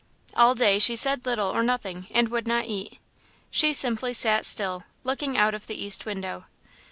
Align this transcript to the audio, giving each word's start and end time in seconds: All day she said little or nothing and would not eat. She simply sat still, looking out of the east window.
All 0.33 0.55
day 0.55 0.79
she 0.79 0.95
said 0.95 1.27
little 1.27 1.49
or 1.49 1.61
nothing 1.61 2.07
and 2.09 2.29
would 2.29 2.47
not 2.47 2.65
eat. 2.65 2.97
She 3.51 3.71
simply 3.71 4.15
sat 4.15 4.47
still, 4.47 4.83
looking 5.03 5.37
out 5.37 5.53
of 5.53 5.67
the 5.67 5.75
east 5.79 6.07
window. 6.07 6.45